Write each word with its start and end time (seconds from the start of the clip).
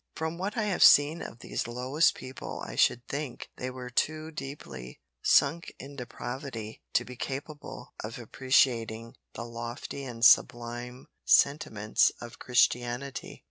From 0.15 0.39
what 0.39 0.57
I 0.57 0.63
have 0.63 0.83
seen 0.83 1.21
of 1.21 1.41
these 1.41 1.67
lowest 1.67 2.15
people 2.15 2.63
I 2.65 2.75
should 2.75 3.07
think 3.07 3.51
they 3.57 3.69
were 3.69 3.91
too 3.91 4.31
deeply 4.31 4.99
sunk 5.21 5.71
in 5.77 5.95
depravity 5.95 6.81
to 6.93 7.05
be 7.05 7.15
capable 7.15 7.93
of 8.03 8.17
appreciating 8.17 9.13
the 9.35 9.45
lofty 9.45 10.03
and 10.03 10.25
sublime 10.25 11.05
sentiments 11.23 12.11
of 12.19 12.39
Christianity." 12.39 13.39